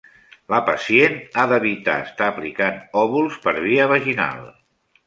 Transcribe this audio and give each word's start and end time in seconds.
La 0.53 0.61
pacient 0.69 1.17
ha 1.35 1.45
d'evitar 1.51 1.99
estar 2.07 2.31
aplicant 2.33 2.83
òvuls 3.07 3.39
per 3.47 3.57
via 3.69 3.91
vaginal. 3.95 4.47